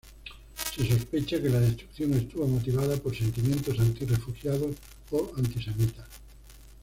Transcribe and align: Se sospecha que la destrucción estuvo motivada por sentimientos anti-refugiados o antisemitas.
Se 0.75 0.83
sospecha 0.89 1.39
que 1.39 1.47
la 1.49 1.59
destrucción 1.59 2.15
estuvo 2.15 2.47
motivada 2.47 2.95
por 2.97 3.15
sentimientos 3.15 3.77
anti-refugiados 3.79 4.75
o 5.11 5.31
antisemitas. 5.37 6.07